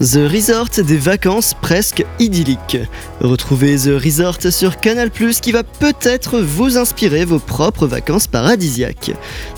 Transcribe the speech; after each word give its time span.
The 0.00 0.28
Resort 0.28 0.82
des 0.84 0.96
vacances 0.96 1.54
presque 1.62 2.04
idylliques. 2.18 2.78
Retrouvez 3.20 3.76
The 3.76 4.02
Resort 4.02 4.50
sur 4.50 4.80
Canal 4.80 5.08
qui 5.12 5.52
va 5.52 5.62
peut-être 5.62 6.40
vous 6.40 6.76
inspirer 6.76 7.24
vos 7.24 7.38
propres 7.38 7.86
vacances 7.86 8.26
paradisiaques. 8.26 9.12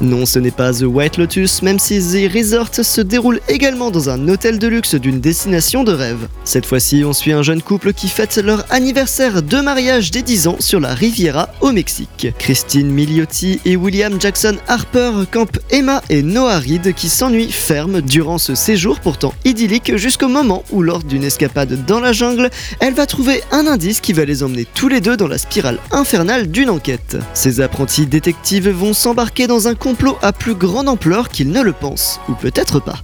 Non, 0.00 0.24
ce 0.24 0.38
n'est 0.38 0.50
pas 0.50 0.72
The 0.72 0.84
White 0.84 1.18
Lotus, 1.18 1.60
même 1.60 1.78
si 1.78 1.98
The 1.98 2.32
Resort 2.32 2.74
se 2.74 3.02
déroule 3.02 3.40
également 3.48 3.90
dans 3.90 4.08
un 4.08 4.26
hôtel 4.26 4.58
de 4.58 4.68
luxe 4.68 4.94
d'une 4.94 5.20
destination 5.20 5.84
de 5.84 5.92
rêve. 5.92 6.26
Cette 6.44 6.64
fois-ci, 6.64 7.04
on 7.04 7.12
suit 7.12 7.32
un 7.32 7.42
jeune 7.42 7.60
couple 7.60 7.92
qui 7.92 8.08
fête 8.08 8.38
leur 8.38 8.64
anniversaire 8.72 9.42
de 9.42 9.60
mariage 9.60 10.12
des 10.12 10.22
10 10.22 10.48
ans 10.48 10.56
sur 10.60 10.80
la 10.80 10.94
Riviera 10.94 11.50
au 11.60 11.72
Mexique. 11.72 12.28
Christine 12.38 12.88
Miliotti 12.88 13.60
et 13.66 13.76
William 13.76 14.18
Jackson 14.18 14.56
Harper 14.66 15.12
campent 15.30 15.60
Emma 15.70 16.02
et 16.08 16.22
Noah 16.22 16.58
Reed 16.58 16.94
qui 16.94 17.10
s'ennuient 17.10 17.52
ferme 17.52 18.00
durant 18.00 18.38
ce 18.38 18.54
séjour 18.54 18.98
pourtant 18.98 19.34
idyllique 19.44 19.94
jusqu'à 19.96 20.21
au 20.22 20.28
moment 20.28 20.64
où, 20.70 20.82
lors 20.82 21.02
d'une 21.02 21.24
escapade 21.24 21.84
dans 21.86 22.00
la 22.00 22.12
jungle, 22.12 22.50
elle 22.80 22.94
va 22.94 23.06
trouver 23.06 23.42
un 23.50 23.66
indice 23.66 24.00
qui 24.00 24.12
va 24.12 24.24
les 24.24 24.42
emmener 24.42 24.66
tous 24.74 24.88
les 24.88 25.00
deux 25.00 25.16
dans 25.16 25.28
la 25.28 25.38
spirale 25.38 25.78
infernale 25.90 26.50
d'une 26.50 26.70
enquête. 26.70 27.16
Ces 27.34 27.60
apprentis 27.60 28.06
détectives 28.06 28.68
vont 28.68 28.94
s'embarquer 28.94 29.46
dans 29.46 29.68
un 29.68 29.74
complot 29.74 30.16
à 30.22 30.32
plus 30.32 30.54
grande 30.54 30.88
ampleur 30.88 31.28
qu'ils 31.28 31.50
ne 31.50 31.62
le 31.62 31.72
pensent, 31.72 32.20
ou 32.28 32.34
peut-être 32.34 32.80
pas. 32.80 32.98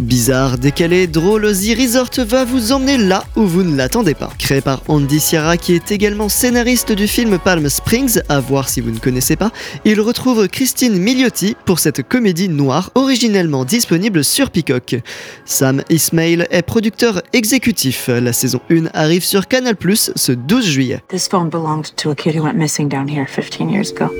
Bizarre, 0.00 0.58
décalé, 0.58 1.06
drôle, 1.06 1.52
The 1.52 1.78
Resort 1.78 2.24
va 2.26 2.44
vous 2.44 2.72
emmener 2.72 2.98
là 2.98 3.24
où 3.36 3.42
vous 3.42 3.62
ne 3.62 3.76
l'attendez 3.76 4.14
pas. 4.14 4.30
Créé 4.38 4.60
par 4.60 4.82
Andy 4.88 5.20
Sierra 5.20 5.56
qui 5.56 5.74
est 5.74 5.90
également 5.90 6.28
scénariste 6.28 6.92
du 6.92 7.08
film 7.08 7.38
Palm 7.38 7.68
Springs, 7.68 8.20
à 8.28 8.40
voir 8.40 8.68
si 8.68 8.80
vous 8.80 8.90
ne 8.90 8.98
connaissez 8.98 9.36
pas, 9.36 9.50
il 9.84 10.00
retrouve 10.00 10.48
Christine 10.48 10.98
Milioti 10.98 11.56
pour 11.64 11.78
cette 11.78 12.02
comédie 12.06 12.48
noire 12.48 12.90
originellement 12.94 13.64
disponible 13.64 14.24
sur 14.24 14.50
Peacock. 14.50 14.96
Sam 15.44 15.82
Ismail 15.90 16.46
est 16.50 16.57
producteur 16.62 17.22
exécutif. 17.32 18.08
La 18.08 18.32
saison 18.32 18.60
1 18.70 18.86
arrive 18.94 19.24
sur 19.24 19.46
Canal 19.46 19.76
Plus 19.76 20.10
ce 20.16 20.32
12 20.32 20.64
juillet. 20.64 21.02
This 21.08 21.28
phone 21.28 21.48
belonged 21.50 21.94
to 21.96 22.10
a 22.10 22.14
kid 22.14 22.34
who 22.36 22.42
went 22.42 22.56
missing 22.56 22.88
down 22.88 23.08
here 23.08 23.26
15 23.26 23.68
years 23.68 23.90
ago. 23.90 24.10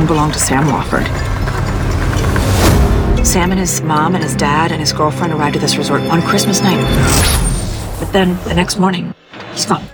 It 0.00 0.06
belonged 0.06 0.32
to 0.32 0.38
Sam 0.38 0.64
Wofford. 0.66 1.06
Sam 3.24 3.50
and 3.50 3.60
his 3.60 3.82
mom 3.82 4.14
and 4.14 4.24
his 4.24 4.34
dad 4.34 4.72
and 4.72 4.80
his 4.80 4.92
girlfriend 4.92 5.32
arrived 5.34 5.56
at 5.56 5.60
this 5.60 5.76
resort 5.76 6.00
on 6.10 6.22
Christmas 6.22 6.62
night. 6.62 6.80
But 7.98 8.12
then 8.12 8.38
the 8.44 8.54
next 8.54 8.78
morning, 8.78 9.12
he's 9.52 9.66
gone. 9.66 9.84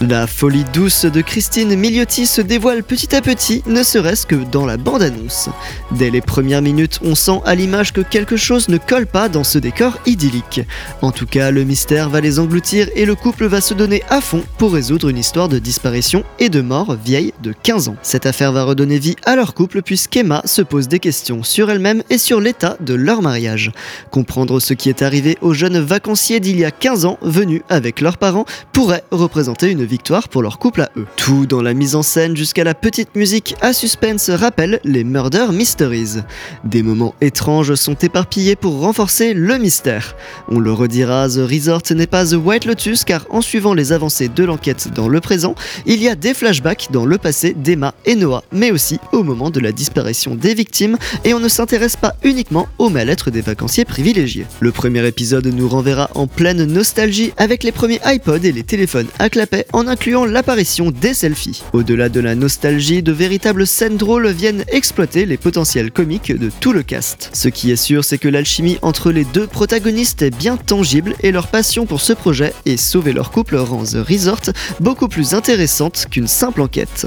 La 0.00 0.28
folie 0.28 0.64
douce 0.72 1.06
de 1.06 1.20
Christine 1.22 1.74
Miliotti 1.74 2.28
se 2.28 2.40
dévoile 2.40 2.84
petit 2.84 3.16
à 3.16 3.20
petit, 3.20 3.64
ne 3.66 3.82
serait-ce 3.82 4.26
que 4.26 4.36
dans 4.36 4.64
la 4.64 4.76
bande-annonce. 4.76 5.48
Dès 5.90 6.10
les 6.10 6.20
premières 6.20 6.62
minutes, 6.62 7.00
on 7.02 7.16
sent 7.16 7.40
à 7.44 7.56
l'image 7.56 7.92
que 7.92 8.00
quelque 8.02 8.36
chose 8.36 8.68
ne 8.68 8.78
colle 8.78 9.08
pas 9.08 9.28
dans 9.28 9.42
ce 9.42 9.58
décor 9.58 9.98
idyllique. 10.06 10.60
En 11.02 11.10
tout 11.10 11.26
cas, 11.26 11.50
le 11.50 11.64
mystère 11.64 12.10
va 12.10 12.20
les 12.20 12.38
engloutir 12.38 12.86
et 12.94 13.06
le 13.06 13.16
couple 13.16 13.46
va 13.46 13.60
se 13.60 13.74
donner 13.74 14.04
à 14.08 14.20
fond 14.20 14.44
pour 14.56 14.72
résoudre 14.72 15.08
une 15.08 15.18
histoire 15.18 15.48
de 15.48 15.58
disparition 15.58 16.22
et 16.38 16.48
de 16.48 16.60
mort 16.60 16.94
vieille 16.94 17.34
de 17.42 17.52
15 17.52 17.88
ans. 17.88 17.96
Cette 18.02 18.26
affaire 18.26 18.52
va 18.52 18.62
redonner 18.62 19.00
vie 19.00 19.16
à 19.24 19.34
leur 19.34 19.52
couple 19.52 19.82
puisqu'Emma 19.82 20.42
se 20.44 20.62
pose 20.62 20.86
des 20.86 21.00
questions 21.00 21.42
sur 21.42 21.72
elle-même 21.72 22.04
et 22.08 22.18
sur 22.18 22.40
l'état 22.40 22.76
de 22.78 22.94
leur 22.94 23.20
mariage. 23.20 23.72
Comprendre 24.12 24.60
ce 24.60 24.74
qui 24.74 24.90
est 24.90 25.02
arrivé 25.02 25.36
aux 25.40 25.54
jeunes 25.54 25.80
vacanciers 25.80 26.38
d'il 26.38 26.56
y 26.56 26.64
a 26.64 26.70
15 26.70 27.04
ans 27.04 27.18
venus 27.20 27.62
avec 27.68 28.00
leurs 28.00 28.18
parents 28.18 28.44
pourrait 28.72 29.02
représenter 29.10 29.72
une 29.72 29.87
victoire 29.88 30.28
pour 30.28 30.42
leur 30.42 30.58
couple 30.58 30.82
à 30.82 30.90
eux. 30.96 31.06
Tout 31.16 31.46
dans 31.46 31.62
la 31.62 31.74
mise 31.74 31.96
en 31.96 32.02
scène 32.02 32.36
jusqu'à 32.36 32.62
la 32.62 32.74
petite 32.74 33.16
musique 33.16 33.56
à 33.60 33.72
suspense 33.72 34.30
rappelle 34.30 34.80
les 34.84 35.02
Murder 35.02 35.46
Mysteries. 35.52 36.22
Des 36.64 36.82
moments 36.82 37.14
étranges 37.20 37.74
sont 37.74 37.94
éparpillés 37.94 38.54
pour 38.54 38.80
renforcer 38.80 39.34
le 39.34 39.58
mystère. 39.58 40.14
On 40.48 40.60
le 40.60 40.72
redira, 40.72 41.28
The 41.28 41.40
Resort 41.50 41.82
n'est 41.90 42.06
pas 42.06 42.26
The 42.26 42.34
White 42.34 42.66
Lotus 42.66 43.04
car 43.04 43.26
en 43.30 43.40
suivant 43.40 43.74
les 43.74 43.92
avancées 43.92 44.28
de 44.28 44.44
l'enquête 44.44 44.92
dans 44.94 45.08
le 45.08 45.20
présent, 45.20 45.54
il 45.86 46.02
y 46.02 46.08
a 46.08 46.14
des 46.14 46.34
flashbacks 46.34 46.88
dans 46.90 47.06
le 47.06 47.18
passé 47.18 47.54
d'Emma 47.54 47.94
et 48.04 48.14
Noah, 48.14 48.44
mais 48.52 48.70
aussi 48.70 48.98
au 49.12 49.22
moment 49.22 49.50
de 49.50 49.60
la 49.60 49.72
disparition 49.72 50.34
des 50.34 50.54
victimes 50.54 50.98
et 51.24 51.34
on 51.34 51.40
ne 51.40 51.48
s'intéresse 51.48 51.96
pas 51.96 52.14
uniquement 52.22 52.68
au 52.78 52.90
mal-être 52.90 53.30
des 53.30 53.40
vacanciers 53.40 53.84
privilégiés. 53.84 54.46
Le 54.60 54.72
premier 54.72 55.06
épisode 55.06 55.46
nous 55.46 55.68
renverra 55.68 56.10
en 56.14 56.26
pleine 56.26 56.64
nostalgie 56.64 57.32
avec 57.36 57.62
les 57.62 57.72
premiers 57.72 58.00
iPods 58.04 58.44
et 58.44 58.52
les 58.52 58.62
téléphones 58.62 59.06
à 59.18 59.30
clapet 59.30 59.66
en 59.78 59.86
incluant 59.86 60.24
l'apparition 60.24 60.90
des 60.90 61.14
selfies. 61.14 61.62
Au-delà 61.72 62.08
de 62.08 62.18
la 62.18 62.34
nostalgie, 62.34 63.02
de 63.02 63.12
véritables 63.12 63.64
scènes 63.64 63.96
drôles 63.96 64.28
viennent 64.28 64.64
exploiter 64.66 65.24
les 65.24 65.36
potentiels 65.36 65.92
comiques 65.92 66.36
de 66.36 66.50
tout 66.60 66.72
le 66.72 66.82
cast. 66.82 67.30
Ce 67.32 67.48
qui 67.48 67.70
est 67.70 67.76
sûr, 67.76 68.04
c'est 68.04 68.18
que 68.18 68.26
l'alchimie 68.28 68.78
entre 68.82 69.12
les 69.12 69.24
deux 69.24 69.46
protagonistes 69.46 70.22
est 70.22 70.36
bien 70.36 70.56
tangible 70.56 71.14
et 71.20 71.30
leur 71.30 71.46
passion 71.46 71.86
pour 71.86 72.00
ce 72.00 72.12
projet 72.12 72.52
et 72.66 72.76
sauver 72.76 73.12
leur 73.12 73.30
couple 73.30 73.56
rend 73.56 73.84
The 73.84 74.04
Resort 74.08 74.50
beaucoup 74.80 75.06
plus 75.06 75.32
intéressante 75.32 76.06
qu'une 76.10 76.26
simple 76.26 76.60
enquête. 76.60 77.06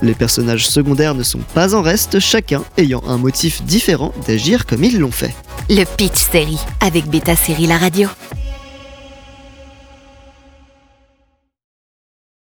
Les 0.00 0.14
personnages 0.14 0.68
secondaires 0.68 1.16
ne 1.16 1.24
sont 1.24 1.40
pas 1.54 1.74
en 1.74 1.82
reste, 1.82 2.20
chacun 2.20 2.62
ayant 2.76 3.02
un 3.08 3.18
motif 3.18 3.64
différent 3.64 4.12
d'agir 4.28 4.64
comme 4.66 4.84
ils 4.84 5.00
l'ont 5.00 5.10
fait. 5.10 5.34
Le 5.68 5.84
Pitch 5.96 6.30
Série 6.30 6.60
avec 6.80 7.06
Beta 7.06 7.34
Série 7.34 7.66
La 7.66 7.78
Radio. 7.78 8.08